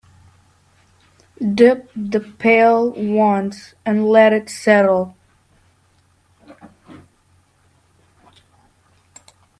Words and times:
Dip 1.53 1.91
the 1.95 2.21
pail 2.21 2.89
once 2.89 3.75
and 3.85 4.07
let 4.09 4.33
it 4.33 4.49
settle. 4.49 5.15